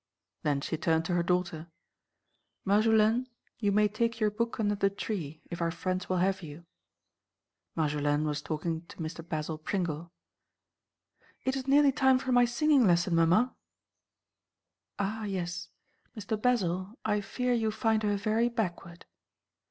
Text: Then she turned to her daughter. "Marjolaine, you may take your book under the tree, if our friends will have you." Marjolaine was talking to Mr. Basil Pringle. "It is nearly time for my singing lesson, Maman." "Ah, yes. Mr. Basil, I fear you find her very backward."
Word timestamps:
Then 0.41 0.61
she 0.61 0.77
turned 0.79 1.05
to 1.05 1.13
her 1.13 1.21
daughter. 1.21 1.67
"Marjolaine, 2.65 3.27
you 3.59 3.71
may 3.71 3.87
take 3.87 4.19
your 4.19 4.31
book 4.31 4.59
under 4.59 4.73
the 4.73 4.89
tree, 4.89 5.43
if 5.51 5.61
our 5.61 5.69
friends 5.69 6.09
will 6.09 6.17
have 6.17 6.41
you." 6.41 6.65
Marjolaine 7.77 8.25
was 8.25 8.41
talking 8.41 8.81
to 8.87 8.97
Mr. 8.97 9.21
Basil 9.29 9.59
Pringle. 9.59 10.11
"It 11.45 11.55
is 11.55 11.67
nearly 11.67 11.91
time 11.91 12.17
for 12.17 12.31
my 12.31 12.45
singing 12.45 12.87
lesson, 12.87 13.13
Maman." 13.13 13.51
"Ah, 14.97 15.25
yes. 15.25 15.69
Mr. 16.17 16.35
Basil, 16.41 16.95
I 17.05 17.21
fear 17.21 17.53
you 17.53 17.69
find 17.69 18.01
her 18.01 18.15
very 18.17 18.49
backward." 18.49 19.05